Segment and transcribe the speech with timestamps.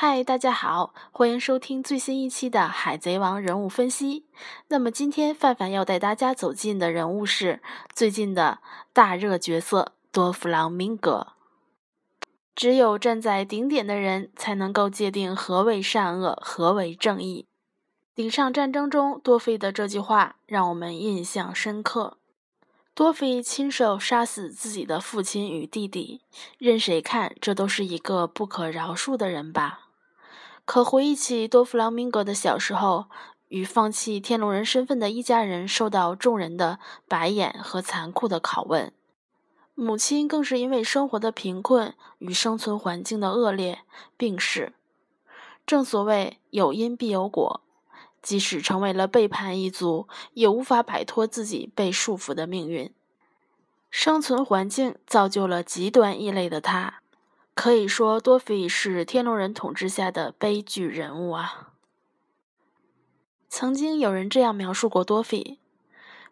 [0.00, 4.20] 嗨，大家好，欢迎收听最新一期的《海贼王人物分析》。
[4.68, 7.60] 那么今天范范要带大家走进的人物是
[7.92, 8.60] 最近的
[8.92, 11.32] 大热角色多弗朗明哥。
[12.54, 17.46] 只有站在顶点的人才能够界定何为善恶，何为正义。
[18.14, 22.18] 顶上战争中多菲的这句话让我们印象深刻。
[22.94, 26.20] 多菲亲手杀死自己的父亲与弟弟，
[26.58, 29.86] 任谁看这都是一个不可饶恕的人吧。
[30.68, 33.06] 可回忆起多弗朗明哥的小时候，
[33.48, 38.92] 与放弃天龙人身份的一家人受到众人的白眼和残酷的拷问，
[39.74, 43.78] 母亲更是因为生活的贫困与生存环境的恶劣
[44.18, 44.74] 病逝。
[45.66, 47.62] 正所谓有因必有果，
[48.20, 52.92] 即使成为了背叛一族，也无法摆脱自己被束缚的命运。
[53.90, 57.00] 生存环境造就了极端异类的他。
[57.58, 61.70] 可以说，多菲是天龙人统治下的悲剧人物啊。
[63.48, 65.58] 曾经有人这样描述过多菲，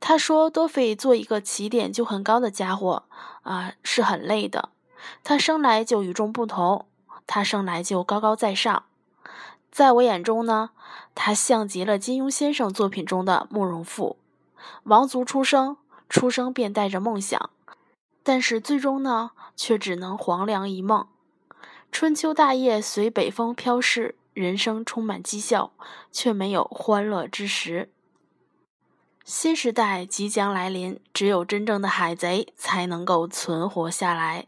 [0.00, 3.02] 他说：“多菲做一个起点就很高的家伙
[3.42, 4.70] 啊，是很累的。
[5.22, 6.86] 他生来就与众不同，
[7.26, 8.84] 他生来就高高在上。
[9.70, 10.70] 在我眼中呢，
[11.14, 14.16] 他像极了金庸先生作品中的慕容复，
[14.84, 15.76] 王族出生，
[16.08, 17.50] 出生便带着梦想。”
[18.22, 21.06] 但是最终呢，却只能黄粱一梦。
[21.92, 25.72] 春秋大业随北风飘逝，人生充满讥笑，
[26.12, 27.90] 却没有欢乐之时。
[29.24, 34.46] 新时代即将来临，只有真正的海贼才能够存活下来。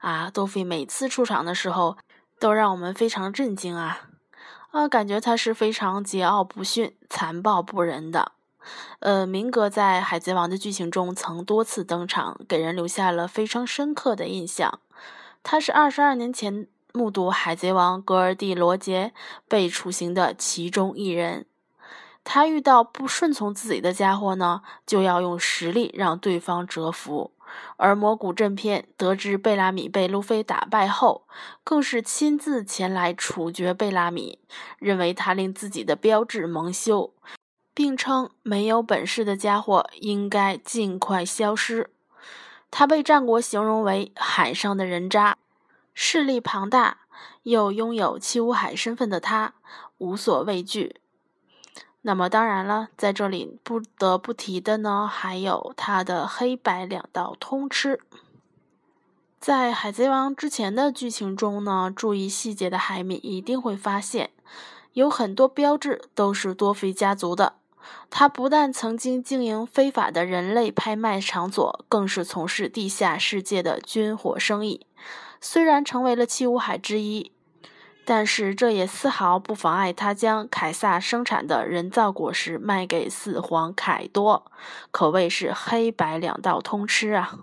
[0.00, 1.96] 啊，多菲每次出场的时候，
[2.38, 4.08] 都让我们非常震惊啊！
[4.70, 8.32] 啊，感觉他是非常桀骜不驯、残暴不仁的。
[9.00, 14.80] 呃，明哥在《海贼王》的剧情中曾多次登场，给人留下了非常深刻的印象。
[15.42, 19.12] 他是二十二年前目睹海贼王格尔蒂罗杰
[19.46, 21.46] 被处刑的其中一人。
[22.22, 27.32] 他遇到不顺从自己的家伙呢，就要用实力让对方折服。
[27.76, 31.26] 而魔古正片得知贝拉米被路飞打败后，
[31.62, 34.38] 更是亲自前来处决贝拉米，
[34.78, 37.12] 认为他令自己的标志蒙羞。
[37.74, 41.90] 并称没有本事的家伙应该尽快消失。
[42.70, 45.36] 他被战国形容为海上的人渣，
[45.92, 46.98] 势力庞大，
[47.42, 49.54] 又拥有七武海身份的他
[49.98, 50.96] 无所畏惧。
[52.02, 58.00] 那么当然了，在这里不得不提的呢，还有他的黑白两道通吃。
[59.40, 64.30] 在海贼王之前的剧情中呢，注意细节的海米一定会发现，
[64.94, 67.54] 有很多标志都是多菲家族的。
[68.10, 74.86] 他不但曾经经营非法的人类拍卖场所，更是从事地下世界的军火生意。
[75.40, 77.32] 虽然成为了七武海之一，
[78.04, 84.50] 但是这也丝毫不妨碍他将凯撒生产的人造果实卖给四皇凯多，
[84.90, 87.40] 可谓是黑白两道通吃啊！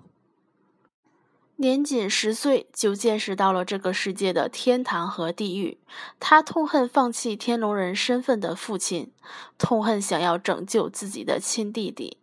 [1.62, 5.78] 年仅十岁就见识到了这个世界的天堂和地狱，
[6.20, 9.12] 他痛恨放弃天龙人身份的父亲，
[9.58, 12.18] 痛恨想要拯救自己的亲弟弟，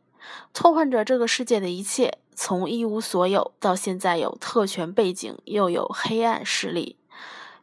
[0.53, 6.97] 痛恨着这个世界的一切，从一无所有到现在有特权背景，又有黑暗势力。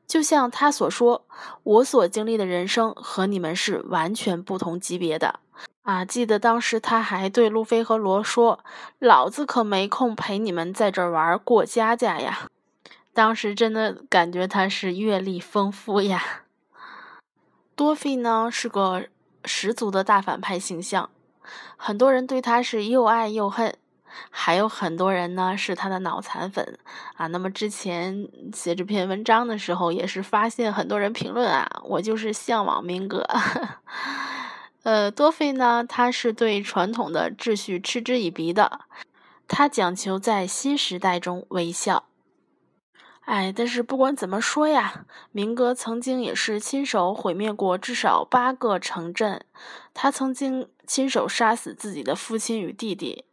[0.07, 1.25] 就像他所说
[1.63, 5.39] ：“我所经历的人生和你们是完全不同级别的。”
[5.83, 6.03] 啊！
[6.03, 8.59] 记得当时他还对路飞和罗说
[8.97, 12.49] ：“老子可没空陪你们在这玩过家家呀！”
[13.13, 16.43] 当时真的感觉他是阅历丰富呀。
[17.75, 19.05] 多菲呢是个
[19.43, 21.09] 十足的大反派形象，
[21.77, 23.75] 很多人对他是又爱又恨，
[24.29, 26.77] 还有很多人呢是他的脑残粉
[27.15, 27.27] 啊。
[27.27, 33.27] 那么之前写这篇文章的时候，也是发现很多人评论啊，我就是向往明哥。
[34.83, 38.81] 呃，多菲呢，他是对传统的秩序嗤之以鼻的，
[39.47, 42.05] 他讲求在新时代中微笑。
[43.21, 49.43] 哎，但是不管怎么说呀，明哥曾经也是亲手毁灭过至少八个城镇，
[49.95, 53.25] 他曾经亲手杀死自己的父亲与弟弟，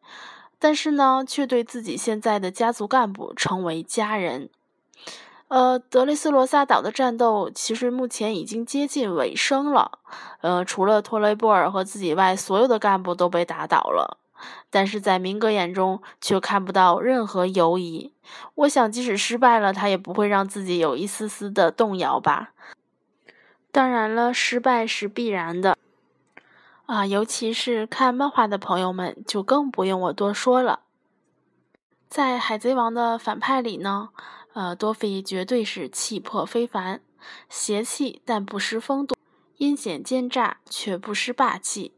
[0.62, 4.48] 但是呢，却对自己现在的家族干部称为家人。
[5.48, 9.98] 呃，德雷斯罗萨岛的战斗其实目前已经接近尾声了。
[10.40, 14.18] 呃，除了托雷波尔和自己外，所有的干部都被打倒了。
[14.70, 18.12] 但是在明哥眼中，却看不到任何犹疑。
[18.54, 22.52] 我想，即使失败了，他也不会让自己有一丝丝的动摇吧。
[23.72, 25.76] 当然了，失败是必然的。
[26.86, 30.80] 啊，尤其是看漫画的朋友们，就更不用我多说了。
[32.08, 34.10] 在《海贼王》的反派里呢？
[34.52, 37.00] 呃，多菲绝对是气魄非凡，
[37.48, 39.16] 邪气但不失风度，
[39.56, 41.94] 阴险奸诈却不失霸气。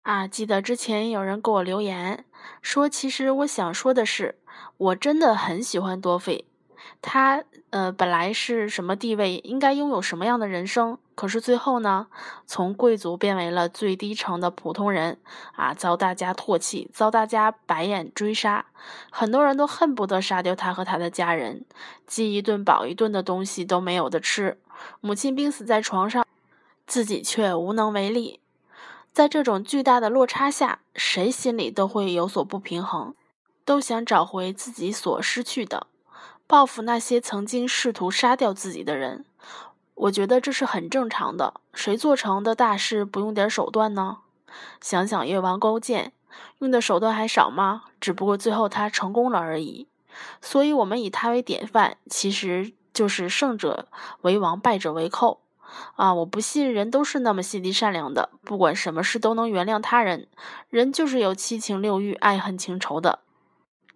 [0.00, 2.24] 啊，记得之前有人给我留言
[2.62, 4.38] 说，其实我想说的是，
[4.78, 6.46] 我真的很喜欢多菲。
[7.02, 12.06] 他呃本来是什么地位，应该拥有什么样的人生，可是最后呢，
[12.46, 15.18] 从贵族变为了最低层的普通人
[15.54, 18.66] 啊，遭大家唾弃，遭大家白眼追杀，
[19.10, 21.64] 很多人都恨不得杀掉他和他的家人，
[22.06, 24.60] 饥一顿饱一顿的东西都没有的吃，
[25.00, 26.26] 母亲病死在床上，
[26.86, 28.40] 自己却无能为力。
[29.10, 33.14] 在这种巨大的落差下，谁心里都会有所不平衡，
[33.64, 35.86] 都想找回自己所失去的，
[36.46, 39.24] 报复那些曾经试图杀掉自己的人。
[39.96, 44.18] 我觉得这是很正常的，谁做成的大事不用点手段呢？
[44.80, 46.12] 想想越王勾践，
[46.60, 47.84] 用的手段还少吗？
[48.00, 49.88] 只不过最后他成功了而已。
[50.40, 53.88] 所以，我们以他为典范，其实就是胜者
[54.22, 55.40] 为王，败者为寇。
[55.96, 56.14] 啊！
[56.14, 60.28] 我不信人都是那么心地善良的，不管什么事都能原谅他人。
[60.70, 63.18] 人就是有七情六欲、爱恨情仇的，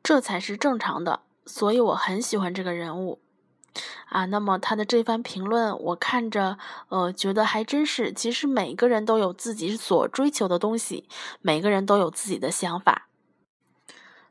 [0.02, 1.20] 这才是正常的。
[1.46, 3.20] 所以我很喜欢这个人物。
[4.08, 6.58] 啊，那么他的这番评论，我看着，
[6.88, 8.12] 呃，觉得还真是。
[8.12, 11.08] 其实每个人都有自己所追求的东西，
[11.40, 13.06] 每个人都有自己的想法。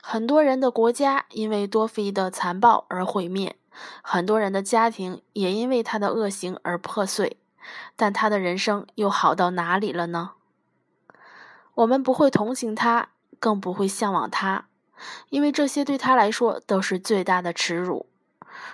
[0.02, 3.56] 很多人的国家因为多菲的残暴而毁灭。
[4.02, 7.38] 很多人的家庭也因为他的恶行而破碎，
[7.96, 10.32] 但他的人生又好到哪里了呢？
[11.76, 13.10] 我们不会同情他，
[13.40, 14.68] 更不会向往他，
[15.30, 18.08] 因为这些对他来说都是最大的耻辱。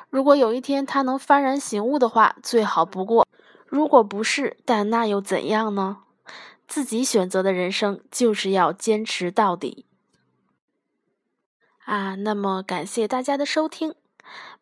[0.09, 3.25] 如果有一天他能幡然醒悟的话，最好不过；
[3.67, 5.97] 如果不是，但那又怎样呢？
[6.67, 9.85] 自己选择的人生就是要坚持到底。
[11.85, 13.93] 啊，那么感谢大家的收听。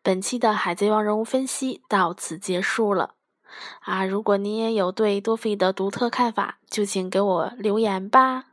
[0.02, 3.14] 本期的《海贼王》人物分析到此结束了
[3.80, 4.04] 啊！
[4.04, 8.48] 如果您也有对多菲的独特看法，就请给我留言吧。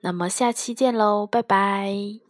[0.00, 2.21] 那么下期见喽，拜拜。